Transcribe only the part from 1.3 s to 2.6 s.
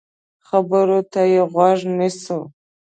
يې غوږ نیسو.